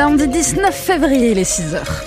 lundi 0.00 0.28
19 0.28 0.74
février, 0.74 1.34
les 1.34 1.44
6 1.44 1.74
heures. 1.74 2.04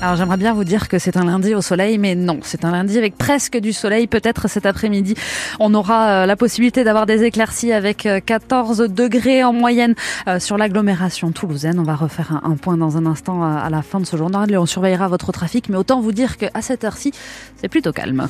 Alors 0.00 0.14
j'aimerais 0.14 0.36
bien 0.36 0.54
vous 0.54 0.62
dire 0.62 0.86
que 0.86 1.00
c'est 1.00 1.16
un 1.16 1.24
lundi 1.24 1.56
au 1.56 1.62
soleil, 1.62 1.98
mais 1.98 2.14
non, 2.14 2.38
c'est 2.42 2.64
un 2.64 2.70
lundi 2.70 2.96
avec 2.96 3.18
presque 3.18 3.56
du 3.56 3.72
soleil. 3.72 4.06
Peut-être 4.06 4.48
cet 4.48 4.66
après-midi, 4.66 5.16
on 5.58 5.74
aura 5.74 6.10
euh, 6.10 6.26
la 6.26 6.36
possibilité 6.36 6.84
d'avoir 6.84 7.06
des 7.06 7.24
éclaircies 7.24 7.72
avec 7.72 8.08
14 8.24 8.82
euh, 8.82 8.86
degrés 8.88 9.42
en 9.42 9.52
moyenne 9.52 9.96
euh, 10.28 10.38
sur 10.38 10.56
l'agglomération 10.56 11.32
toulousaine. 11.32 11.80
On 11.80 11.82
va 11.82 11.96
refaire 11.96 12.40
un, 12.44 12.54
point 12.54 12.76
dans 12.76 12.98
un 12.98 13.04
instant 13.04 13.42
à 13.42 13.68
la 13.68 13.82
fin 13.82 13.98
de 13.98 14.06
ce 14.06 14.16
journal 14.16 14.52
et 14.52 14.56
on 14.56 14.66
surveillera 14.66 15.08
votre 15.08 15.32
trafic. 15.32 15.70
Mais 15.70 15.76
autant 15.76 16.00
vous 16.00 16.12
dire 16.12 16.36
qu'à 16.36 16.62
cette 16.62 16.84
heure-ci, 16.84 17.10
c'est 17.56 17.68
plutôt 17.68 17.90
calme. 17.90 18.28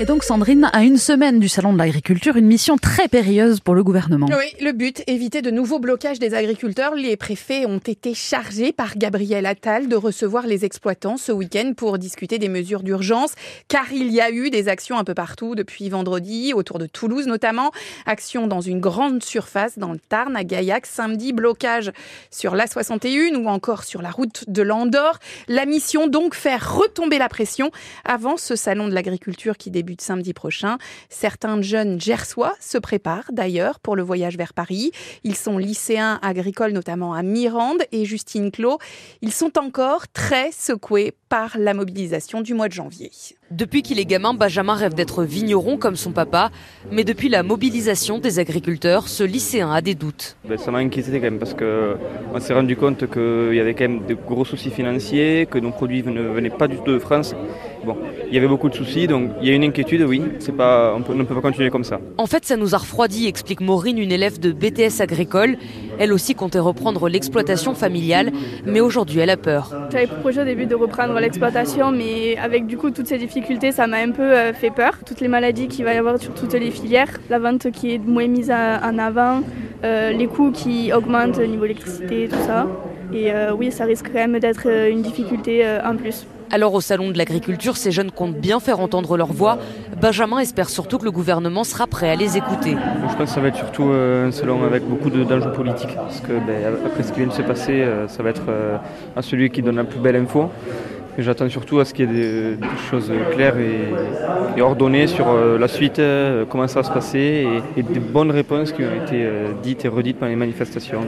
Et 0.00 0.04
donc 0.04 0.22
Sandrine, 0.22 0.70
à 0.72 0.84
une 0.84 0.96
semaine 0.96 1.40
du 1.40 1.48
Salon 1.48 1.72
de 1.72 1.78
l'agriculture, 1.78 2.36
une 2.36 2.46
mission 2.46 2.78
très 2.78 3.08
périlleuse 3.08 3.58
pour 3.58 3.74
le 3.74 3.82
gouvernement. 3.82 4.28
Oui, 4.30 4.64
le 4.64 4.70
but, 4.70 5.02
éviter 5.08 5.42
de 5.42 5.50
nouveaux 5.50 5.80
blocages 5.80 6.20
des 6.20 6.34
agriculteurs. 6.34 6.94
Les 6.94 7.16
préfets 7.16 7.66
ont 7.66 7.78
été 7.78 8.14
chargés 8.14 8.72
par 8.72 8.96
Gabriel 8.96 9.44
Attal 9.44 9.88
de 9.88 9.96
recevoir 9.96 10.46
les 10.46 10.64
exploitants 10.64 11.16
ce 11.16 11.32
week-end 11.32 11.72
pour 11.76 11.98
discuter 11.98 12.38
des 12.38 12.48
mesures 12.48 12.84
d'urgence, 12.84 13.32
car 13.66 13.92
il 13.92 14.12
y 14.12 14.20
a 14.20 14.30
eu 14.30 14.50
des 14.50 14.68
actions 14.68 14.98
un 14.98 15.02
peu 15.02 15.14
partout 15.14 15.56
depuis 15.56 15.88
vendredi, 15.88 16.52
autour 16.54 16.78
de 16.78 16.86
Toulouse 16.86 17.26
notamment. 17.26 17.72
Action 18.06 18.46
dans 18.46 18.60
une 18.60 18.78
grande 18.78 19.24
surface 19.24 19.80
dans 19.80 19.90
le 19.90 19.98
Tarn, 19.98 20.36
à 20.36 20.44
Gaillac, 20.44 20.86
samedi, 20.86 21.32
blocage 21.32 21.90
sur 22.30 22.54
l'A61 22.54 23.34
ou 23.34 23.48
encore 23.48 23.82
sur 23.82 24.00
la 24.00 24.12
route 24.12 24.44
de 24.46 24.62
l'Andorre. 24.62 25.18
La 25.48 25.66
mission 25.66 26.06
donc 26.06 26.36
faire 26.36 26.76
retomber 26.76 27.18
la 27.18 27.28
pression 27.28 27.72
avant 28.04 28.36
ce 28.36 28.54
Salon 28.54 28.86
de 28.86 28.94
l'agriculture 28.94 29.56
qui 29.56 29.72
débute 29.72 29.87
de 29.96 30.00
samedi 30.00 30.32
prochain. 30.32 30.78
Certains 31.08 31.60
jeunes 31.62 32.00
gersois 32.00 32.54
se 32.60 32.78
préparent 32.78 33.30
d'ailleurs 33.32 33.80
pour 33.80 33.96
le 33.96 34.02
voyage 34.02 34.36
vers 34.36 34.54
Paris. 34.54 34.92
Ils 35.24 35.36
sont 35.36 35.58
lycéens 35.58 36.18
agricoles, 36.22 36.72
notamment 36.72 37.14
à 37.14 37.22
Mirande 37.22 37.82
et 37.92 38.04
Justine 38.04 38.50
Clos. 38.50 38.78
Ils 39.22 39.32
sont 39.32 39.58
encore 39.58 40.08
très 40.08 40.50
secoués 40.52 41.14
par 41.28 41.58
la 41.58 41.74
mobilisation 41.74 42.40
du 42.40 42.54
mois 42.54 42.68
de 42.68 42.72
janvier. 42.72 43.10
Depuis 43.50 43.82
qu'il 43.82 43.98
est 43.98 44.04
gamin, 44.04 44.34
Benjamin 44.34 44.74
rêve 44.74 44.94
d'être 44.94 45.24
vigneron 45.24 45.78
comme 45.78 45.96
son 45.96 46.12
papa. 46.12 46.50
Mais 46.90 47.04
depuis 47.04 47.28
la 47.28 47.42
mobilisation 47.42 48.18
des 48.18 48.38
agriculteurs, 48.38 49.08
ce 49.08 49.24
lycéen 49.24 49.70
a 49.70 49.80
des 49.80 49.94
doutes. 49.94 50.36
Ben, 50.46 50.58
ça 50.58 50.70
m'a 50.70 50.78
inquiété 50.78 51.12
quand 51.12 51.22
même 51.22 51.38
parce 51.38 51.54
qu'on 51.54 52.40
s'est 52.40 52.54
rendu 52.54 52.76
compte 52.76 53.10
qu'il 53.10 53.54
y 53.54 53.60
avait 53.60 53.74
quand 53.74 53.88
même 53.88 54.06
de 54.06 54.14
gros 54.14 54.44
soucis 54.44 54.70
financiers, 54.70 55.46
que 55.50 55.58
nos 55.58 55.70
produits 55.70 56.02
ne 56.02 56.22
venaient 56.22 56.50
pas 56.50 56.68
du 56.68 56.76
tout 56.76 56.92
de 56.92 56.98
France. 56.98 57.34
Bon, 57.88 57.96
il 58.26 58.34
y 58.34 58.36
avait 58.36 58.48
beaucoup 58.48 58.68
de 58.68 58.74
soucis, 58.74 59.06
donc 59.06 59.30
il 59.40 59.48
y 59.48 59.50
a 59.50 59.54
une 59.54 59.64
inquiétude, 59.64 60.02
oui. 60.02 60.20
C'est 60.40 60.52
pas, 60.54 60.94
on, 60.94 61.14
ne 61.14 61.22
peut 61.22 61.34
pas 61.34 61.40
continuer 61.40 61.70
comme 61.70 61.84
ça. 61.84 61.98
En 62.18 62.26
fait, 62.26 62.44
ça 62.44 62.58
nous 62.58 62.74
a 62.74 62.78
refroidi, 62.78 63.26
explique 63.26 63.62
Maureen, 63.62 63.96
une 63.96 64.12
élève 64.12 64.38
de 64.38 64.52
BTS 64.52 65.00
agricole. 65.00 65.56
Elle 65.98 66.12
aussi 66.12 66.34
comptait 66.34 66.58
reprendre 66.58 67.08
l'exploitation 67.08 67.74
familiale, 67.74 68.30
mais 68.66 68.80
aujourd'hui, 68.80 69.20
elle 69.20 69.30
a 69.30 69.38
peur. 69.38 69.72
J'avais 69.90 70.06
proposé 70.06 70.42
au 70.42 70.44
début 70.44 70.66
de 70.66 70.74
reprendre 70.74 71.18
l'exploitation, 71.18 71.90
mais 71.90 72.36
avec 72.36 72.66
du 72.66 72.76
coup 72.76 72.90
toutes 72.90 73.06
ces 73.06 73.16
difficultés, 73.16 73.72
ça 73.72 73.86
m'a 73.86 74.00
un 74.00 74.10
peu 74.10 74.20
euh, 74.20 74.52
fait 74.52 74.70
peur. 74.70 74.98
Toutes 75.06 75.22
les 75.22 75.28
maladies 75.28 75.68
qu'il 75.68 75.86
va 75.86 75.94
y 75.94 75.96
avoir 75.96 76.20
sur 76.20 76.34
toutes 76.34 76.52
les 76.52 76.70
filières, 76.70 77.18
la 77.30 77.38
vente 77.38 77.70
qui 77.70 77.94
est 77.94 77.98
moins 77.98 78.28
mise 78.28 78.50
en 78.50 78.98
avant, 78.98 79.40
euh, 79.82 80.12
les 80.12 80.26
coûts 80.26 80.52
qui 80.52 80.92
augmentent 80.92 81.38
au 81.38 81.46
niveau 81.46 81.64
électricité, 81.64 82.28
tout 82.28 82.44
ça. 82.46 82.66
Et 83.14 83.32
euh, 83.32 83.54
oui, 83.54 83.72
ça 83.72 83.86
risque 83.86 84.08
quand 84.12 84.28
même 84.28 84.38
d'être 84.38 84.66
une 84.66 85.00
difficulté 85.00 85.64
en 85.82 85.96
plus. 85.96 86.26
Alors 86.50 86.72
au 86.72 86.80
Salon 86.80 87.10
de 87.10 87.18
l'Agriculture, 87.18 87.76
ces 87.76 87.90
jeunes 87.90 88.10
comptent 88.10 88.36
bien 88.36 88.58
faire 88.58 88.80
entendre 88.80 89.18
leur 89.18 89.32
voix. 89.32 89.58
Benjamin 90.00 90.38
espère 90.38 90.70
surtout 90.70 90.96
que 90.96 91.04
le 91.04 91.10
gouvernement 91.10 91.62
sera 91.62 91.86
prêt 91.86 92.08
à 92.08 92.16
les 92.16 92.38
écouter. 92.38 92.74
Je 93.10 93.16
pense 93.16 93.28
que 93.28 93.34
ça 93.34 93.40
va 93.40 93.48
être 93.48 93.56
surtout 93.56 93.90
euh, 93.90 94.28
un 94.28 94.30
salon 94.30 94.64
avec 94.64 94.82
beaucoup 94.84 95.10
d'enjeux 95.10 95.52
politiques. 95.52 95.94
Parce 95.94 96.20
que 96.20 96.32
ben, 96.32 96.74
après 96.86 97.02
ce 97.02 97.12
qui 97.12 97.18
vient 97.20 97.28
de 97.28 97.32
se 97.32 97.42
passer, 97.42 97.82
euh, 97.82 98.08
ça 98.08 98.22
va 98.22 98.30
être 98.30 98.46
euh, 98.48 98.78
à 99.14 99.20
celui 99.20 99.50
qui 99.50 99.60
donne 99.60 99.76
la 99.76 99.84
plus 99.84 100.00
belle 100.00 100.16
info. 100.16 100.50
J'attends 101.18 101.48
surtout 101.48 101.80
à 101.80 101.84
ce 101.84 101.92
qu'il 101.92 102.10
y 102.10 102.18
ait 102.18 102.54
des, 102.54 102.66
choses 102.90 103.10
claires 103.32 103.56
et, 103.58 104.62
ordonnées 104.62 105.08
sur 105.08 105.26
la 105.34 105.66
suite, 105.66 106.00
comment 106.48 106.68
ça 106.68 106.82
va 106.82 106.88
se 106.88 106.92
passer, 106.92 107.44
et, 107.76 107.82
des 107.82 107.98
bonnes 107.98 108.30
réponses 108.30 108.70
qui 108.70 108.82
ont 108.84 109.04
été 109.04 109.28
dites 109.60 109.84
et 109.84 109.88
redites 109.88 110.20
par 110.20 110.28
les 110.28 110.36
manifestations. 110.36 111.00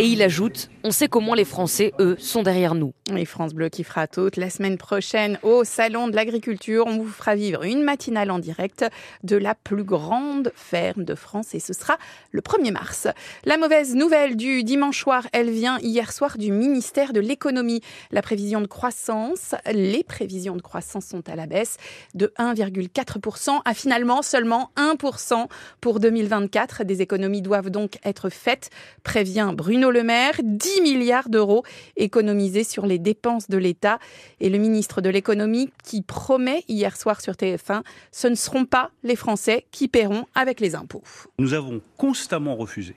Et 0.00 0.06
il 0.06 0.22
ajoute 0.22 0.70
On 0.82 0.92
sait 0.92 1.08
comment 1.08 1.34
les 1.34 1.44
Français, 1.44 1.92
eux, 1.98 2.16
sont 2.18 2.42
derrière 2.42 2.74
nous. 2.74 2.94
Et 3.14 3.26
France 3.26 3.52
Bleu 3.52 3.68
qui 3.68 3.84
fera 3.84 4.06
toute 4.06 4.38
la 4.38 4.48
semaine 4.48 4.78
prochaine 4.78 5.38
au 5.42 5.62
Salon 5.62 6.08
de 6.08 6.16
l'Agriculture. 6.16 6.84
On 6.86 6.96
vous 6.96 7.06
fera 7.06 7.34
vivre 7.34 7.64
une 7.64 7.82
matinale 7.82 8.30
en 8.30 8.38
direct 8.38 8.86
de 9.24 9.36
la 9.36 9.54
plus 9.54 9.84
grande 9.84 10.52
ferme 10.54 11.04
de 11.04 11.14
France 11.14 11.54
et 11.54 11.60
ce 11.60 11.74
sera 11.74 11.98
le 12.30 12.40
1er 12.40 12.72
mars. 12.72 13.08
La 13.44 13.58
mauvaise 13.58 13.94
nouvelle 13.94 14.36
du 14.38 14.64
dimanche 14.64 15.00
soir, 15.00 15.26
elle 15.34 15.50
vient 15.50 15.78
hier 15.80 16.12
soir 16.12 16.38
du 16.38 16.50
ministère 16.50 17.12
de 17.12 17.20
l'Économie. 17.20 17.82
La 18.10 18.22
prévision 18.22 18.62
de 18.62 18.66
croissance, 18.66 19.54
les 19.70 20.02
prévisions 20.02 20.56
de 20.56 20.62
croissance 20.62 21.04
sont 21.04 21.28
à 21.28 21.36
la 21.36 21.44
baisse 21.44 21.76
de 22.14 22.32
1,4% 22.38 23.60
à 23.66 23.74
finalement 23.74 24.22
seulement 24.22 24.70
1% 24.78 25.46
pour 25.82 26.00
2024. 26.00 26.84
Des 26.84 27.02
économies 27.02 27.42
doivent 27.42 27.68
donc 27.68 27.98
être 28.02 28.30
faites, 28.30 28.70
prévient 29.02 29.52
Bruno 29.54 29.89
Le 29.90 30.02
Maire, 30.02 30.40
10 30.42 30.80
milliards 30.82 31.28
d'euros 31.28 31.64
économisés 31.96 32.64
sur 32.64 32.86
les 32.86 32.98
dépenses 32.98 33.48
de 33.48 33.58
l'État. 33.58 33.98
Et 34.40 34.48
le 34.48 34.58
ministre 34.58 35.00
de 35.00 35.08
l'économie 35.08 35.70
qui 35.84 36.02
promet 36.02 36.64
hier 36.68 36.96
soir 36.96 37.20
sur 37.20 37.34
TF1, 37.34 37.82
ce 38.12 38.28
ne 38.28 38.34
seront 38.34 38.64
pas 38.64 38.90
les 39.02 39.16
Français 39.16 39.66
qui 39.70 39.88
paieront 39.88 40.26
avec 40.34 40.60
les 40.60 40.74
impôts. 40.74 41.02
Nous 41.38 41.54
avons 41.54 41.80
constamment 41.96 42.56
refusé 42.56 42.94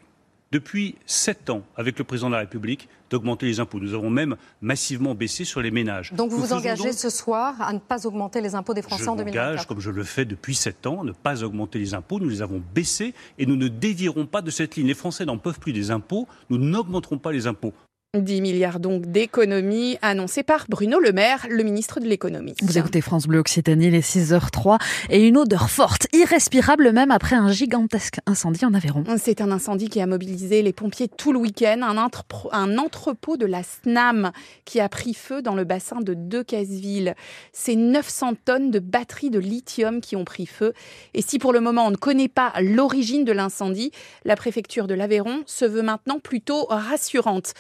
depuis 0.54 0.96
sept 1.08 1.50
ans 1.50 1.64
avec 1.76 1.98
le 1.98 2.04
président 2.06 2.30
de 2.30 2.36
la 2.36 2.42
République 2.42 2.88
d'augmenter 3.10 3.48
les 3.48 3.60
impôts. 3.60 3.80
Nous 3.80 3.96
avons 3.96 4.12
même 4.12 4.36
massivement 4.62 5.16
baissé 5.16 5.46
sur 5.46 5.62
les 5.62 5.72
ménages. 5.72 6.14
Donc 6.14 6.30
vous 6.30 6.38
vous 6.38 6.54
engagez 6.54 6.94
ce 6.94 7.10
soir 7.10 7.56
à 7.60 7.74
ne 7.74 7.80
pas 7.80 8.06
augmenter 8.06 8.40
les 8.40 8.54
impôts 8.54 8.76
des 8.76 8.84
Français 8.84 9.08
en 9.08 9.16
2024 9.16 9.34
Je 9.34 9.50
m'engage, 9.50 9.68
comme 9.68 9.80
je 9.80 9.90
le 9.90 10.04
fais 10.04 10.26
depuis 10.26 10.54
sept 10.54 10.86
ans, 10.86 11.02
à 11.02 11.04
ne 11.04 11.12
pas 11.12 11.44
augmenter 11.44 11.80
les 11.80 11.96
impôts. 11.96 12.20
Nous 12.20 12.30
les 12.30 12.44
avons 12.44 12.62
baissés 12.74 13.16
et 13.40 13.48
nous 13.48 13.56
ne 13.56 13.68
dévierons 13.68 14.28
pas 14.28 14.42
de 14.44 14.52
cette 14.52 14.76
ligne. 14.76 14.88
Les 14.88 14.94
Français 14.94 15.26
n'en 15.26 15.40
peuvent 15.40 15.60
plus 15.60 15.74
des 15.74 15.90
impôts. 15.90 16.28
Nous 16.52 16.60
n'augmenterons 16.60 17.18
pas 17.18 17.32
les 17.32 17.48
impôts. 17.48 17.74
10 18.16 18.42
milliards 18.42 18.80
donc 18.80 19.08
d'économies 19.08 19.98
annoncées 20.04 20.44
par 20.44 20.68
Bruno 20.70 21.00
Le 21.00 21.12
Maire, 21.12 21.48
le 21.50 21.64
ministre 21.64 22.00
de 22.00 22.06
l'économie. 22.06 22.54
Vous 22.62 22.78
écoutez 22.78 23.02
France 23.02 23.26
Bleu 23.26 23.40
Occitanie, 23.40 23.90
les 23.90 24.02
6h03 24.02 24.80
et 25.10 25.28
une 25.28 25.36
odeur 25.36 25.72
forte, 25.72 26.06
irrespirable 26.14 26.92
même 26.92 27.10
après 27.10 27.36
un 27.36 27.52
gigantesque 27.52 28.20
incendie 28.28 28.66
en 28.66 28.76
Aveyron. 28.76 29.04
C'est 29.18 29.42
un 29.42 29.50
incendie 29.50 29.90
qui 29.90 30.00
a 30.00 30.06
mobilisé 30.06 30.62
les 30.62 30.74
pompiers 30.74 31.08
tout 31.08 31.34
le 31.34 31.40
week-end, 31.40 31.80
un, 31.82 31.98
un, 31.98 32.78
entrepôt 32.78 33.36
de 33.36 33.48
la 33.48 33.64
SNAM 33.64 34.32
qui 34.64 34.80
a 34.80 34.90
pris 34.90 35.16
feu 35.16 35.42
dans 35.42 35.56
le 35.56 35.64
bassin 35.64 36.00
de 36.00 36.14
Decazeville. 36.14 37.16
C'est 37.52 37.76
900 37.76 38.34
tonnes 38.46 38.70
de 38.70 38.78
batteries 38.78 39.32
de 39.32 39.40
lithium 39.40 40.02
qui 40.02 40.16
ont 40.16 40.26
pris 40.26 40.46
feu. 40.46 40.74
Et 41.16 41.24
si 41.24 41.40
pour 41.40 41.52
le 41.52 41.62
moment 41.62 41.88
on 41.88 41.92
ne 41.92 41.96
connaît 41.96 42.30
pas 42.30 42.54
l'origine 42.62 43.26
de 43.26 43.32
l'incendie, 43.32 43.90
la 44.24 44.36
préfecture 44.36 44.86
de 44.86 44.94
l'Aveyron 44.94 45.42
se 45.48 45.66
veut 45.66 45.82
maintenant 45.82 46.20
plutôt 46.20 46.68
rassurante. 46.70 47.56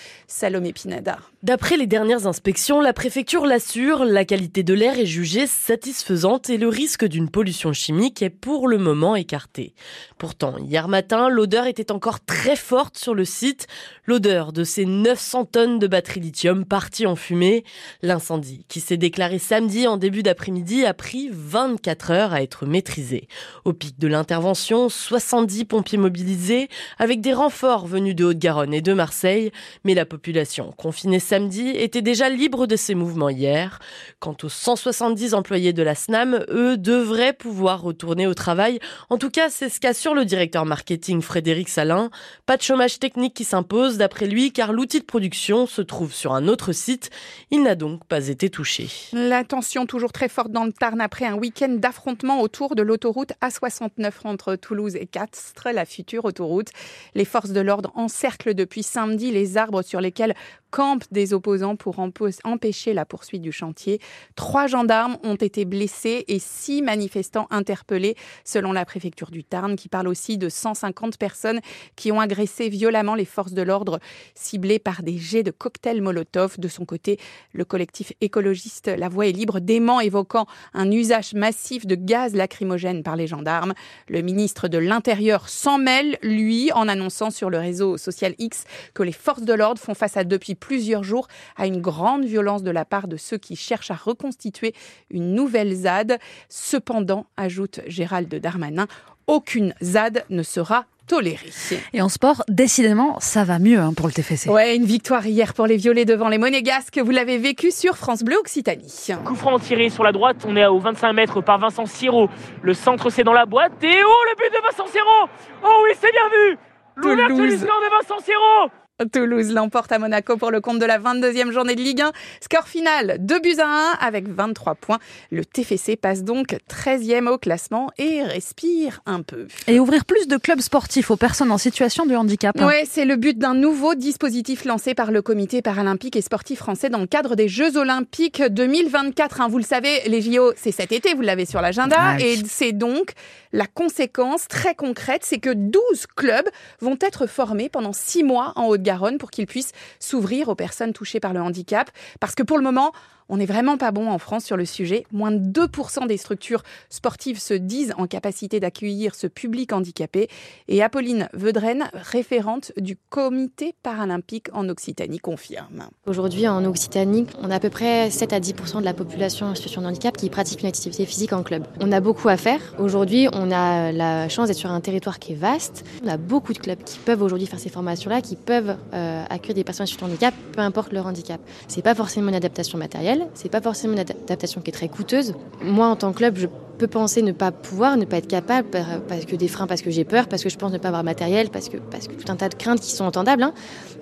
D'après 1.43 1.77
les 1.77 1.87
dernières 1.87 2.25
inspections, 2.25 2.79
la 2.79 2.93
préfecture 2.93 3.45
l'assure, 3.45 4.05
la 4.05 4.25
qualité 4.25 4.63
de 4.63 4.73
l'air 4.73 4.97
est 4.97 5.05
jugée 5.05 5.45
satisfaisante 5.45 6.49
et 6.49 6.57
le 6.57 6.67
risque 6.67 7.05
d'une 7.05 7.29
pollution 7.29 7.73
chimique 7.73 8.21
est 8.21 8.29
pour 8.29 8.67
le 8.67 8.77
moment 8.77 9.15
écarté. 9.15 9.73
Pourtant, 10.17 10.57
hier 10.57 10.87
matin, 10.87 11.29
l'odeur 11.29 11.67
était 11.67 11.91
encore 11.91 12.23
très 12.23 12.55
forte 12.55 12.97
sur 12.97 13.13
le 13.13 13.25
site, 13.25 13.67
l'odeur 14.05 14.53
de 14.53 14.63
ces 14.63 14.85
900 14.85 15.45
tonnes 15.45 15.79
de 15.79 15.87
batteries 15.87 16.21
lithium 16.21 16.65
parties 16.65 17.07
en 17.07 17.15
fumée. 17.15 17.63
L'incendie, 18.01 18.65
qui 18.67 18.79
s'est 18.79 18.97
déclaré 18.97 19.39
samedi 19.39 19.87
en 19.87 19.97
début 19.97 20.23
d'après-midi, 20.23 20.85
a 20.85 20.93
pris 20.93 21.29
24 21.31 22.11
heures 22.11 22.33
à 22.33 22.41
être 22.41 22.65
maîtrisé. 22.65 23.27
Au 23.65 23.73
pic 23.73 23.99
de 23.99 24.07
l'intervention, 24.07 24.89
70 24.89 25.65
pompiers 25.65 25.97
mobilisés, 25.97 26.69
avec 26.99 27.21
des 27.21 27.33
renforts 27.33 27.85
venus 27.85 28.15
de 28.15 28.25
Haute-Garonne 28.25 28.73
et 28.73 28.81
de 28.81 28.93
Marseille, 28.93 29.51
mais 29.83 29.93
la 29.93 30.05
population 30.05 30.32
population 30.33 30.71
confinée 30.71 31.19
samedi 31.19 31.69
était 31.69 32.01
déjà 32.01 32.27
libre 32.27 32.65
de 32.65 32.75
ses 32.75 32.95
mouvements 32.95 33.29
hier. 33.29 33.77
Quant 34.19 34.35
aux 34.41 34.49
170 34.49 35.35
employés 35.35 35.73
de 35.73 35.83
la 35.83 35.93
SNAM, 35.93 36.43
eux 36.49 36.75
devraient 36.75 37.33
pouvoir 37.33 37.83
retourner 37.83 38.25
au 38.25 38.33
travail. 38.33 38.79
En 39.11 39.19
tout 39.19 39.29
cas, 39.29 39.49
c'est 39.51 39.69
ce 39.69 39.79
qu'assure 39.79 40.15
le 40.15 40.25
directeur 40.25 40.65
marketing 40.65 41.21
Frédéric 41.21 41.69
Salin. 41.69 42.09
Pas 42.47 42.57
de 42.57 42.63
chômage 42.63 42.97
technique 42.97 43.35
qui 43.35 43.43
s'impose 43.43 43.97
d'après 43.97 44.25
lui 44.25 44.51
car 44.51 44.73
l'outil 44.73 45.01
de 45.01 45.05
production 45.05 45.67
se 45.67 45.83
trouve 45.83 46.11
sur 46.11 46.33
un 46.33 46.47
autre 46.47 46.71
site. 46.71 47.11
Il 47.51 47.61
n'a 47.61 47.75
donc 47.75 48.03
pas 48.05 48.27
été 48.27 48.49
touché. 48.49 48.87
La 49.13 49.43
tension 49.43 49.85
toujours 49.85 50.13
très 50.13 50.29
forte 50.29 50.51
dans 50.51 50.65
le 50.65 50.73
Tarn 50.73 50.99
après 50.99 51.25
un 51.25 51.35
week-end 51.35 51.75
d'affrontement 51.77 52.41
autour 52.41 52.73
de 52.73 52.81
l'autoroute 52.81 53.33
A69 53.43 54.11
entre 54.23 54.55
Toulouse 54.55 54.95
et 54.95 55.05
Castres, 55.05 55.67
la 55.71 55.85
future 55.85 56.25
autoroute. 56.25 56.69
Les 57.13 57.25
forces 57.25 57.51
de 57.51 57.61
l'ordre 57.61 57.91
encerclent 57.93 58.55
depuis 58.55 58.81
samedi 58.81 59.29
les 59.29 59.57
arbres 59.57 59.83
sur 59.83 60.01
lesquels 60.01 60.22
laquelle 60.27 60.35
campent 60.73 61.05
des 61.11 61.35
opposants 61.35 61.75
pour 61.75 61.99
empêcher 61.99 62.95
la 62.95 63.05
poursuite 63.05 63.43
du 63.43 63.51
chantier. 63.51 63.99
Trois 64.35 64.65
gendarmes 64.65 65.19
ont 65.23 65.35
été 65.35 65.65
blessés 65.65 66.25
et 66.27 66.39
six 66.39 66.81
manifestants 66.81 67.45
interpellés, 67.51 68.15
selon 68.43 68.71
la 68.71 68.83
préfecture 68.83 69.29
du 69.29 69.43
Tarn, 69.43 69.75
qui 69.75 69.87
parle 69.87 70.07
aussi 70.07 70.39
de 70.39 70.49
150 70.49 71.19
personnes 71.19 71.59
qui 71.95 72.11
ont 72.11 72.19
agressé 72.19 72.69
violemment 72.69 73.13
les 73.13 73.23
forces 73.23 73.53
de 73.53 73.61
l'ordre, 73.61 73.99
ciblées 74.33 74.79
par 74.79 75.03
des 75.03 75.19
jets 75.19 75.43
de 75.43 75.51
cocktails 75.51 76.01
Molotov. 76.01 76.55
De 76.57 76.67
son 76.67 76.85
côté, 76.85 77.19
le 77.53 77.65
collectif 77.65 78.11
écologiste 78.19 78.87
La 78.87 79.09
Voix 79.09 79.27
est 79.27 79.31
libre 79.31 79.59
dément 79.59 79.99
évoquant 79.99 80.47
un 80.73 80.89
usage 80.89 81.35
massif 81.35 81.85
de 81.85 81.93
gaz 81.93 82.33
lacrymogène 82.33 83.03
par 83.03 83.15
les 83.15 83.27
gendarmes. 83.27 83.75
Le 84.07 84.21
ministre 84.23 84.67
de 84.67 84.79
l'Intérieur 84.79 85.49
s'en 85.49 85.77
mêle, 85.77 86.17
lui, 86.23 86.71
en 86.71 86.87
annonçant 86.87 87.29
sur 87.29 87.51
le 87.51 87.59
réseau 87.59 87.97
social 87.97 88.33
X 88.39 88.63
que 88.95 89.03
les 89.03 89.11
forces 89.11 89.43
de 89.43 89.53
l'ordre 89.53 89.79
font 89.79 89.93
face 89.93 90.17
à 90.17 90.23
depuis 90.23 90.55
plusieurs 90.63 91.03
jours 91.03 91.27
à 91.57 91.67
une 91.67 91.81
grande 91.81 92.23
violence 92.23 92.63
de 92.63 92.71
la 92.71 92.85
part 92.85 93.09
de 93.09 93.17
ceux 93.17 93.37
qui 93.37 93.57
cherchent 93.57 93.91
à 93.91 93.95
reconstituer 93.95 94.73
une 95.09 95.33
nouvelle 95.35 95.75
ZAD. 95.75 96.19
Cependant, 96.47 97.25
ajoute 97.35 97.81
Gérald 97.87 98.33
Darmanin, 98.33 98.87
aucune 99.27 99.73
ZAD 99.83 100.23
ne 100.29 100.41
sera 100.41 100.85
tolérée. 101.05 101.49
Et 101.91 102.01
en 102.01 102.07
sport, 102.07 102.43
décidément, 102.47 103.19
ça 103.19 103.43
va 103.43 103.59
mieux 103.59 103.77
hein, 103.77 103.93
pour 103.93 104.07
le 104.07 104.13
TFC. 104.13 104.49
Ouais, 104.49 104.73
une 104.77 104.85
victoire 104.85 105.27
hier 105.27 105.53
pour 105.53 105.67
les 105.67 105.75
Violets 105.75 106.05
devant 106.05 106.29
les 106.29 106.37
Monégasques. 106.37 106.97
Vous 106.97 107.11
l'avez 107.11 107.37
vécu 107.37 107.71
sur 107.71 107.97
France 107.97 108.23
Bleu 108.23 108.37
Occitanie. 108.37 109.09
Coup 109.25 109.35
franc 109.35 109.59
tiré 109.59 109.89
sur 109.89 110.05
la 110.05 110.13
droite, 110.13 110.45
on 110.47 110.55
est 110.55 110.63
à 110.63 110.71
25 110.71 111.11
mètres 111.11 111.41
par 111.41 111.59
Vincent 111.59 111.85
Siro. 111.85 112.29
Le 112.61 112.73
centre 112.73 113.09
c'est 113.09 113.25
dans 113.25 113.33
la 113.33 113.45
boîte 113.45 113.83
et 113.83 114.01
oh 114.01 114.23
le 114.29 114.35
but 114.37 114.49
de 114.49 114.63
Vincent 114.63 114.89
Siro 114.89 115.29
Oh 115.65 115.83
oui, 115.83 115.91
c'est 115.99 116.11
bien 116.11 116.29
vu 116.29 116.57
L'ouverture 116.95 117.47
du 117.47 117.57
score 117.57 117.81
de 117.81 117.89
Vincent 117.97 118.23
Siro 118.23 118.82
Toulouse 119.11 119.51
l'emporte 119.51 119.91
à 119.91 119.97
Monaco 119.97 120.37
pour 120.37 120.51
le 120.51 120.61
compte 120.61 120.77
de 120.77 120.85
la 120.85 120.99
22e 120.99 121.51
journée 121.51 121.73
de 121.73 121.81
Ligue 121.81 122.01
1. 122.01 122.11
Score 122.41 122.67
final 122.67 123.17
2 123.19 123.39
buts 123.39 123.55
à 123.59 123.65
1 124.03 124.05
avec 124.05 124.27
23 124.27 124.75
points. 124.75 124.99
Le 125.31 125.43
TFC 125.43 125.95
passe 125.95 126.23
donc 126.23 126.55
13e 126.69 127.27
au 127.27 127.39
classement 127.39 127.89
et 127.97 128.21
respire 128.21 129.01
un 129.07 129.23
peu. 129.23 129.47
Et 129.65 129.79
ouvrir 129.79 130.05
plus 130.05 130.27
de 130.27 130.37
clubs 130.37 130.61
sportifs 130.61 131.09
aux 131.09 131.17
personnes 131.17 131.51
en 131.51 131.57
situation 131.57 132.05
de 132.05 132.15
handicap. 132.15 132.55
Ouais, 132.61 132.83
c'est 132.87 133.05
le 133.05 133.15
but 133.15 133.37
d'un 133.37 133.55
nouveau 133.55 133.95
dispositif 133.95 134.63
lancé 134.63 134.93
par 134.93 135.11
le 135.11 135.23
comité 135.23 135.63
paralympique 135.63 136.15
et 136.15 136.21
sportif 136.21 136.59
français 136.59 136.91
dans 136.91 136.99
le 136.99 137.07
cadre 137.07 137.35
des 137.35 137.47
Jeux 137.47 137.77
olympiques 137.77 138.43
2024. 138.43 139.41
Hein, 139.41 139.47
vous 139.47 139.57
le 139.57 139.63
savez, 139.63 140.01
les 140.05 140.21
JO, 140.21 140.53
c'est 140.55 140.71
cet 140.71 140.91
été, 140.91 141.15
vous 141.15 141.21
l'avez 141.21 141.47
sur 141.47 141.61
l'agenda. 141.61 141.97
Ah 141.99 142.19
et 142.19 142.37
c'est 142.47 142.73
donc 142.73 143.13
la 143.53 143.65
conséquence 143.65 144.47
très 144.47 144.75
concrète, 144.75 145.23
c'est 145.23 145.39
que 145.39 145.51
12 145.51 145.79
clubs 146.15 146.49
vont 146.79 146.97
être 147.01 147.27
formés 147.27 147.69
pendant 147.69 147.93
6 147.93 148.23
mois 148.23 148.53
en 148.55 148.67
Haute-Garonne 148.83 149.17
pour 149.17 149.31
qu'ils 149.31 149.47
puissent 149.47 149.71
s'ouvrir 149.99 150.49
aux 150.49 150.55
personnes 150.55 150.93
touchées 150.93 151.19
par 151.19 151.33
le 151.33 151.41
handicap. 151.41 151.89
Parce 152.19 152.35
que 152.35 152.43
pour 152.43 152.57
le 152.57 152.63
moment, 152.63 152.91
on 153.29 153.37
n'est 153.37 153.45
vraiment 153.45 153.77
pas 153.77 153.91
bon 153.91 154.09
en 154.09 154.17
France 154.17 154.45
sur 154.45 154.57
le 154.57 154.65
sujet. 154.65 155.05
Moins 155.11 155.31
de 155.31 155.39
2% 155.39 156.07
des 156.07 156.17
structures 156.17 156.63
sportives 156.89 157.39
se 157.39 157.53
disent 157.53 157.93
en 157.97 158.07
capacité 158.07 158.59
d'accueillir 158.59 159.15
ce 159.15 159.27
public 159.27 159.73
handicapé. 159.73 160.27
Et 160.67 160.83
Apolline 160.83 161.29
Vedren, 161.33 161.89
référente 161.93 162.71
du 162.77 162.97
comité 163.09 163.73
paralympique 163.83 164.47
en 164.53 164.69
Occitanie, 164.69 165.19
confirme. 165.19 165.89
Aujourd'hui, 166.05 166.47
en 166.47 166.63
Occitanie, 166.65 167.25
on 167.41 167.51
a 167.51 167.55
à 167.55 167.59
peu 167.59 167.69
près 167.69 168.09
7 168.09 168.33
à 168.33 168.39
10% 168.39 168.79
de 168.79 168.85
la 168.85 168.93
population 168.93 169.47
en 169.47 169.55
situation 169.55 169.81
de 169.81 169.87
handicap 169.87 170.15
qui 170.17 170.29
pratique 170.29 170.61
une 170.61 170.67
activité 170.67 171.05
physique 171.05 171.33
en 171.33 171.43
club. 171.43 171.65
On 171.79 171.91
a 171.91 171.99
beaucoup 171.99 172.29
à 172.29 172.37
faire. 172.37 172.59
Aujourd'hui, 172.79 173.27
on 173.33 173.51
a 173.51 173.91
la 173.91 174.29
chance 174.29 174.47
d'être 174.47 174.57
sur 174.57 174.71
un 174.71 174.81
territoire 174.81 175.19
qui 175.19 175.33
est 175.33 175.35
vaste. 175.35 175.85
On 176.03 176.07
a 176.07 176.17
beaucoup 176.17 176.53
de 176.53 176.59
clubs 176.59 176.83
qui 176.83 176.99
peuvent 176.99 177.21
aujourd'hui 177.21 177.47
faire 177.47 177.59
ces 177.59 177.69
formations-là, 177.69 178.21
qui 178.21 178.35
peuvent 178.35 178.75
euh, 178.93 179.23
accueillir 179.29 179.55
des 179.55 179.63
personnes 179.63 179.83
en 179.83 179.87
situation 179.87 180.07
de 180.07 180.13
handicap, 180.13 180.33
peu 180.53 180.61
importe 180.61 180.91
leur 180.91 181.05
handicap. 181.05 181.41
C'est 181.67 181.81
pas 181.81 181.95
forcément 181.95 182.29
une 182.29 182.35
adaptation 182.35 182.77
matérielle 182.77 183.12
c'est 183.33 183.49
pas 183.49 183.61
forcément 183.61 183.93
une 183.93 183.99
adaptation 183.99 184.61
qui 184.61 184.69
est 184.69 184.73
très 184.73 184.89
coûteuse. 184.89 185.33
Moi, 185.61 185.87
en 185.87 185.95
tant 185.95 186.11
que 186.11 186.17
club, 186.17 186.37
je 186.37 186.47
peux 186.77 186.87
penser 186.87 187.21
ne 187.21 187.31
pas 187.31 187.51
pouvoir, 187.51 187.97
ne 187.97 188.05
pas 188.05 188.17
être 188.17 188.27
capable, 188.27 188.67
parce 189.07 189.25
que 189.25 189.35
des 189.35 189.47
freins, 189.47 189.67
parce 189.67 189.81
que 189.81 189.91
j'ai 189.91 190.03
peur, 190.03 190.27
parce 190.27 190.43
que 190.43 190.49
je 190.49 190.57
pense 190.57 190.71
ne 190.71 190.77
pas 190.77 190.89
avoir 190.89 191.03
matériel, 191.03 191.49
parce 191.49 191.69
que, 191.69 191.77
parce 191.77 192.07
que 192.07 192.13
tout 192.13 192.31
un 192.31 192.35
tas 192.35 192.49
de 192.49 192.55
craintes 192.55 192.79
qui 192.79 192.91
sont 192.91 193.05
entendables. 193.05 193.43
Hein. 193.43 193.53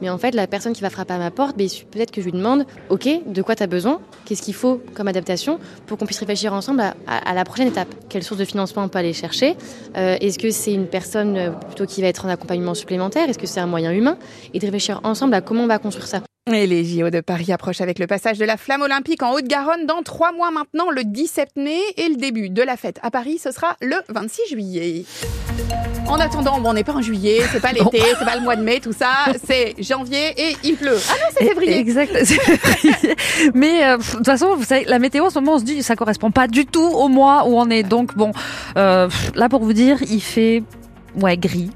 Mais 0.01 0.09
en 0.09 0.17
fait, 0.17 0.33
la 0.33 0.47
personne 0.47 0.73
qui 0.73 0.81
va 0.81 0.89
frapper 0.89 1.13
à 1.13 1.17
ma 1.17 1.31
porte, 1.31 1.57
ben, 1.57 1.67
peut-être 1.91 2.11
que 2.11 2.21
je 2.21 2.25
lui 2.25 2.31
demande, 2.31 2.65
OK, 2.89 3.07
de 3.25 3.41
quoi 3.41 3.55
tu 3.55 3.63
as 3.63 3.67
besoin? 3.67 3.99
Qu'est-ce 4.25 4.41
qu'il 4.41 4.53
faut 4.53 4.81
comme 4.93 5.07
adaptation 5.07 5.59
pour 5.85 5.97
qu'on 5.97 6.05
puisse 6.05 6.19
réfléchir 6.19 6.53
ensemble 6.53 6.81
à, 7.07 7.33
la 7.33 7.43
prochaine 7.43 7.67
étape? 7.67 7.93
Quelle 8.09 8.23
source 8.23 8.39
de 8.39 8.45
financement 8.45 8.83
on 8.83 8.87
peut 8.87 8.99
aller 8.99 9.13
chercher? 9.13 9.55
Euh, 9.97 10.17
Est-ce 10.21 10.39
que 10.39 10.49
c'est 10.49 10.73
une 10.73 10.87
personne 10.87 11.37
euh, 11.37 11.49
plutôt 11.51 11.85
qui 11.85 12.01
va 12.01 12.07
être 12.07 12.25
en 12.25 12.29
accompagnement 12.29 12.73
supplémentaire? 12.73 13.29
Est-ce 13.29 13.39
que 13.39 13.47
c'est 13.47 13.59
un 13.59 13.67
moyen 13.67 13.91
humain? 13.91 14.17
Et 14.53 14.59
de 14.59 14.65
réfléchir 14.65 15.01
ensemble 15.03 15.33
à 15.33 15.41
comment 15.41 15.63
on 15.63 15.67
va 15.67 15.77
construire 15.77 16.07
ça. 16.07 16.21
Et 16.53 16.67
les 16.67 16.83
JO 16.83 17.09
de 17.09 17.21
Paris 17.21 17.53
approchent 17.53 17.79
avec 17.79 17.97
le 17.97 18.07
passage 18.07 18.37
de 18.37 18.43
la 18.43 18.57
flamme 18.57 18.81
olympique 18.81 19.23
en 19.23 19.31
Haute-Garonne 19.31 19.85
dans 19.85 20.03
trois 20.03 20.33
mois 20.33 20.51
maintenant, 20.51 20.89
le 20.91 21.03
17 21.05 21.51
mai, 21.55 21.79
et 21.95 22.09
le 22.09 22.15
début 22.15 22.49
de 22.49 22.61
la 22.61 22.75
fête 22.75 22.99
à 23.03 23.09
Paris, 23.09 23.37
ce 23.37 23.51
sera 23.51 23.77
le 23.79 23.95
26 24.09 24.41
juillet. 24.49 25.05
En 26.07 26.19
attendant, 26.19 26.59
bon, 26.59 26.71
on 26.71 26.73
n'est 26.73 26.83
pas 26.83 26.93
en 26.93 27.01
juillet, 27.01 27.39
c'est 27.53 27.61
pas 27.61 27.71
l'été, 27.71 28.01
c'est 28.19 28.25
pas 28.25 28.35
le 28.35 28.41
mois 28.41 28.57
de 28.57 28.63
mai, 28.63 28.81
tout 28.81 28.91
ça, 28.91 29.27
c'est 29.45 29.75
janvier 29.79 30.33
et 30.35 30.57
il 30.63 30.75
pleut. 30.75 30.97
Ah 31.09 31.13
non, 31.13 31.27
c'est 31.37 31.45
février. 31.45 31.77
Exact, 31.77 32.13
février. 32.25 33.15
Mais 33.53 33.85
euh, 33.85 33.97
de 33.97 34.03
toute 34.03 34.25
façon, 34.25 34.55
vous 34.55 34.65
savez, 34.65 34.83
la 34.85 34.99
météo 34.99 35.25
en 35.25 35.29
ce 35.29 35.39
moment, 35.39 35.53
on 35.53 35.59
se 35.59 35.63
dit, 35.63 35.81
ça 35.83 35.95
correspond 35.95 36.31
pas 36.31 36.47
du 36.47 36.65
tout 36.65 36.81
au 36.81 37.07
mois 37.07 37.45
où 37.47 37.57
on 37.57 37.69
est. 37.69 37.83
Donc 37.83 38.15
bon, 38.17 38.31
euh, 38.77 39.07
là 39.35 39.47
pour 39.47 39.63
vous 39.63 39.73
dire, 39.73 40.01
il 40.01 40.21
fait 40.21 40.63
ouais 41.15 41.37
gris 41.37 41.71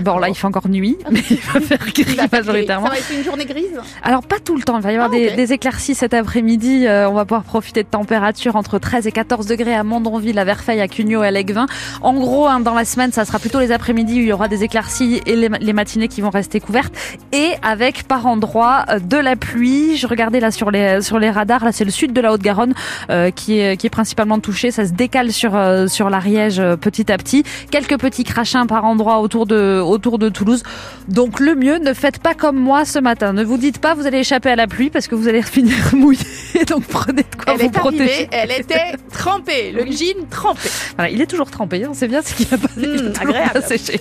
Bon, 0.00 0.18
là, 0.18 0.28
il 0.28 0.34
fait 0.34 0.46
encore 0.46 0.68
nuit, 0.68 0.98
mais 1.10 1.22
il 1.30 1.38
va 1.38 1.60
faire 1.60 1.78
gris 1.78 2.16
majoritairement. 2.30 2.86
Ça 2.86 2.92
va 2.92 2.98
être 2.98 3.12
une 3.16 3.24
journée 3.24 3.46
grise 3.46 3.80
Alors, 4.02 4.22
pas 4.22 4.38
tout 4.38 4.56
le 4.56 4.62
temps. 4.62 4.76
Il 4.76 4.82
va 4.82 4.92
y 4.92 4.96
avoir 4.96 5.10
ah, 5.12 5.36
des, 5.36 5.52
éclaircies 5.52 5.94
cet 5.94 6.14
après-midi. 6.14 6.86
Euh, 6.86 7.08
on 7.08 7.14
va 7.14 7.24
pouvoir 7.24 7.44
profiter 7.44 7.82
de 7.82 7.88
températures 7.88 8.56
entre 8.56 8.78
13 8.78 9.06
et 9.06 9.12
14 9.12 9.46
degrés 9.46 9.74
à 9.74 9.82
Mondonville, 9.82 10.38
à 10.38 10.44
Verfeil, 10.44 10.80
à 10.80 10.88
Cugnot 10.88 11.22
et 11.22 11.28
à 11.28 11.30
Legvin. 11.30 11.66
En 12.02 12.14
gros, 12.14 12.46
hein, 12.46 12.60
dans 12.60 12.74
la 12.74 12.84
semaine, 12.84 13.12
ça 13.12 13.24
sera 13.24 13.38
plutôt 13.38 13.60
les 13.60 13.72
après-midi 13.72 14.14
où 14.14 14.18
il 14.18 14.26
y 14.26 14.32
aura 14.32 14.48
des 14.48 14.64
éclaircies 14.64 15.22
et 15.26 15.36
les, 15.36 15.72
matinées 15.72 16.08
qui 16.08 16.20
vont 16.20 16.30
rester 16.30 16.60
couvertes. 16.60 16.92
Et 17.32 17.52
avec, 17.62 18.04
par 18.04 18.26
endroits, 18.26 18.84
euh, 18.90 18.98
de 18.98 19.16
la 19.16 19.36
pluie. 19.36 19.96
Je 19.96 20.06
regardais 20.06 20.40
là 20.40 20.50
sur 20.50 20.70
les, 20.70 21.00
sur 21.00 21.18
les 21.18 21.30
radars. 21.30 21.64
Là, 21.64 21.72
c'est 21.72 21.84
le 21.84 21.90
sud 21.90 22.12
de 22.12 22.20
la 22.20 22.32
Haute-Garonne 22.32 22.74
euh, 23.08 23.30
qui, 23.30 23.58
est, 23.58 23.76
qui 23.76 23.86
est 23.86 23.90
principalement 23.90 24.38
touché. 24.38 24.70
Ça 24.70 24.86
se 24.86 24.92
décale 24.92 25.32
sur, 25.32 25.58
sur 25.88 26.10
l'Ariège 26.10 26.62
petit 26.80 27.10
à 27.10 27.16
petit. 27.16 27.44
Quelques 27.70 27.98
petits 27.98 28.24
crachins 28.24 28.66
par 28.66 28.84
endroits 28.84 29.20
autour 29.20 29.46
de, 29.46 29.69
autour 29.78 30.18
de 30.18 30.28
Toulouse. 30.28 30.62
Donc 31.08 31.40
le 31.40 31.54
mieux, 31.54 31.78
ne 31.78 31.94
faites 31.94 32.18
pas 32.18 32.34
comme 32.34 32.56
moi 32.56 32.84
ce 32.84 32.98
matin. 32.98 33.32
Ne 33.32 33.44
vous 33.44 33.56
dites 33.56 33.78
pas 33.78 33.94
vous 33.94 34.06
allez 34.06 34.18
échapper 34.18 34.50
à 34.50 34.56
la 34.56 34.66
pluie 34.66 34.90
parce 34.90 35.06
que 35.08 35.14
vous 35.14 35.28
allez 35.28 35.42
finir 35.42 35.76
mouillé. 35.92 36.20
Donc 36.68 36.84
prenez 36.84 37.22
de 37.22 37.36
quoi 37.36 37.54
elle 37.54 37.60
vous 37.60 37.66
est 37.66 37.70
protéger. 37.70 38.28
elle 38.32 38.52
était 38.52 38.96
trempée, 39.12 39.72
le 39.72 39.84
jean 39.90 40.26
trempé. 40.30 40.60
Voilà, 40.96 41.10
il 41.10 41.20
est 41.20 41.26
toujours 41.26 41.50
trempé, 41.50 41.84
hein. 41.84 41.90
c'est 41.92 42.08
bien 42.08 42.22
ce 42.22 42.34
qu'il 42.34 42.46
a 42.52 42.58
pas, 42.58 42.68
mmh, 42.76 43.12
agréable. 43.20 43.62
séché. 43.66 44.00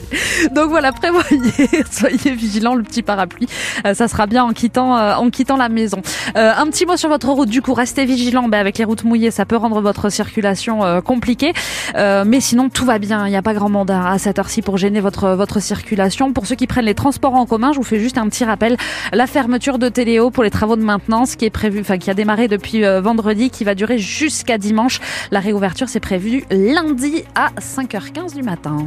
Donc 0.53 0.69
voilà, 0.69 0.91
prévoyez, 0.91 1.83
soyez 1.91 2.31
vigilants, 2.31 2.75
le 2.75 2.83
petit 2.83 3.01
parapluie, 3.01 3.47
euh, 3.85 3.93
ça 3.93 4.07
sera 4.07 4.27
bien 4.27 4.43
en 4.43 4.53
quittant, 4.53 4.97
euh, 4.97 5.15
en 5.15 5.29
quittant 5.29 5.57
la 5.57 5.69
maison. 5.69 6.01
Euh, 6.37 6.51
un 6.55 6.67
petit 6.67 6.85
mot 6.85 6.97
sur 6.97 7.09
votre 7.09 7.29
route, 7.29 7.49
du 7.49 7.61
coup, 7.61 7.73
restez 7.73 8.05
vigilants. 8.05 8.47
Ben, 8.47 8.59
avec 8.59 8.77
les 8.77 8.85
routes 8.85 9.03
mouillées, 9.03 9.31
ça 9.31 9.45
peut 9.45 9.57
rendre 9.57 9.81
votre 9.81 10.09
circulation 10.09 11.01
compliquée, 11.01 11.53
mais 11.95 12.39
sinon 12.39 12.69
tout 12.69 12.85
va 12.85 12.99
bien. 12.99 13.27
Il 13.27 13.31
n'y 13.31 13.37
a 13.37 13.41
pas 13.41 13.53
grand 13.53 13.69
monde 13.69 13.91
à 13.91 14.17
cette 14.17 14.39
heure-ci 14.39 14.61
pour 14.61 14.77
gêner 14.77 14.99
votre 14.99 15.29
votre 15.29 15.48
circulation. 15.57 16.31
Pour 16.33 16.45
ceux 16.45 16.55
qui 16.55 16.67
prennent 16.67 16.85
les 16.85 16.93
transports 16.93 17.33
en 17.33 17.47
commun, 17.47 17.71
je 17.73 17.77
vous 17.77 17.83
fais 17.83 17.99
juste 17.99 18.19
un 18.19 18.29
petit 18.29 18.45
rappel 18.45 18.77
la 19.11 19.25
fermeture 19.25 19.79
de 19.79 19.89
Téléo 19.89 20.29
pour 20.29 20.43
les 20.43 20.51
travaux 20.51 20.75
de 20.75 20.83
maintenance 20.83 21.35
qui 21.35 21.45
est 21.45 21.49
prévu, 21.49 21.79
enfin 21.79 21.97
qui 21.97 22.11
a 22.11 22.13
démarré 22.13 22.47
depuis 22.47 22.83
vendredi, 23.01 23.49
qui 23.49 23.63
va 23.63 23.73
durer 23.73 23.97
jusqu'à 23.97 24.59
dimanche. 24.59 24.99
La 25.31 25.39
réouverture, 25.39 25.89
c'est 25.89 25.99
prévu 25.99 26.43
lundi 26.51 27.23
à 27.33 27.49
5h15 27.59 28.35
du 28.35 28.43
matin. 28.43 28.85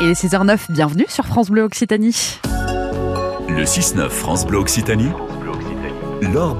Et 0.00 0.12
6h09, 0.12 0.70
bienvenue 0.70 1.06
sur 1.08 1.26
France 1.26 1.50
Bleu 1.50 1.62
Occitanie. 1.62 2.38
Le 3.48 3.64
6-9 3.64 4.08
France 4.10 4.46
Bleu 4.46 4.58
Occitanie. 4.58 5.08
Laure. 6.20 6.56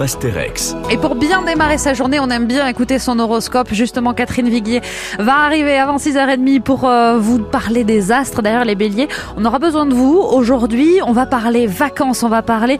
Et 0.90 0.96
pour 0.98 1.14
bien 1.16 1.42
démarrer 1.42 1.78
sa 1.78 1.92
journée, 1.92 2.20
on 2.20 2.30
aime 2.30 2.46
bien 2.46 2.66
écouter 2.68 2.98
son 2.98 3.18
horoscope. 3.18 3.68
Justement, 3.72 4.14
Catherine 4.14 4.48
Viguier 4.48 4.80
va 5.18 5.38
arriver 5.38 5.76
avant 5.76 5.96
6h30 5.96 6.60
pour 6.60 6.84
euh, 6.84 7.18
vous 7.18 7.38
parler 7.40 7.84
des 7.84 8.12
astres. 8.12 8.40
D'ailleurs, 8.40 8.64
les 8.64 8.76
béliers, 8.76 9.08
on 9.36 9.44
aura 9.44 9.58
besoin 9.58 9.86
de 9.86 9.94
vous. 9.94 10.16
Aujourd'hui, 10.16 11.00
on 11.04 11.12
va 11.12 11.26
parler 11.26 11.66
vacances, 11.66 12.22
on 12.22 12.28
va 12.28 12.42
parler 12.42 12.78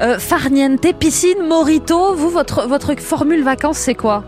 euh, 0.00 0.18
farniente, 0.18 0.86
piscine, 0.98 1.46
morito. 1.48 2.14
Vous, 2.14 2.30
votre 2.30 2.94
formule 3.00 3.42
vacances, 3.42 3.78
c'est 3.78 3.94
quoi? 3.94 4.24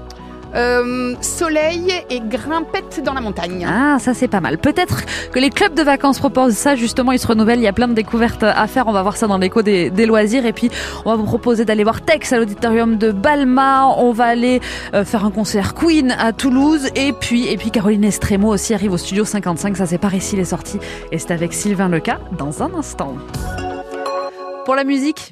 Euh, 0.55 1.15
soleil 1.21 1.93
et 2.11 2.21
grimpette 2.21 3.03
dans 3.05 3.15
la 3.15 3.21
montagne. 3.21 3.67
Ah, 3.69 3.99
ça 3.99 4.15
c'est 4.15 4.29
pas 4.29 4.41
mal. 4.41 4.59
Peut-être 4.59 5.03
que 5.31 5.39
les 5.39 5.51
clubs 5.51 5.75
de 5.75 5.83
vacances 5.83 6.19
proposent 6.19 6.55
ça, 6.55 6.75
justement, 6.75 7.13
ils 7.13 7.19
se 7.19 7.27
renouvellent, 7.27 7.59
il 7.59 7.65
y 7.65 7.69
a 7.69 7.73
plein 7.73 7.89
de 7.89 7.95
découvertes 7.95 8.43
à 8.43 8.67
faire, 8.67 8.89
on 8.89 8.93
va 8.93 9.03
voir 9.03 9.17
ça 9.17 9.27
dans 9.27 9.39
l'écho 9.39 9.63
des, 9.63 9.91
loisirs. 10.07 10.47
Et 10.47 10.53
puis, 10.53 10.71
on 11.05 11.11
va 11.11 11.17
vous 11.17 11.25
proposer 11.25 11.65
d'aller 11.65 11.85
voir 11.85 12.01
Tex 12.01 12.33
à 12.33 12.39
l'auditorium 12.39 12.97
de 12.97 13.13
Balma, 13.13 13.87
on 13.87 14.13
va 14.13 14.25
aller 14.25 14.61
euh, 14.95 15.05
faire 15.05 15.25
un 15.25 15.31
concert 15.31 15.75
Queen 15.75 16.15
à 16.19 16.33
Toulouse, 16.33 16.89
et 16.97 17.13
puis, 17.13 17.49
et 17.49 17.57
puis 17.57 17.71
Caroline 17.71 18.05
Estremo 18.05 18.53
aussi 18.53 18.75
arrive 18.75 18.93
au 18.93 18.99
studio 18.99 19.25
55, 19.25 19.77
ça 19.77 19.87
c'est 19.87 19.99
par 19.99 20.15
ici 20.15 20.37
les 20.37 20.45
sorties, 20.45 20.79
et 21.13 21.19
c'est 21.19 21.31
avec 21.31 21.53
Sylvain 21.53 21.89
Leca 21.89 22.19
dans 22.37 22.63
un 22.63 22.75
instant. 22.75 23.15
Pour 24.65 24.77
la 24.77 24.85
musique, 24.85 25.31